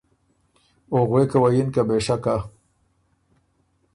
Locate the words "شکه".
2.05-2.35